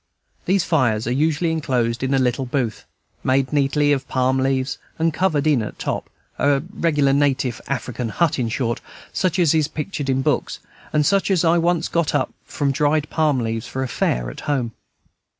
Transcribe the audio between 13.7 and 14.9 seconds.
a fair at home.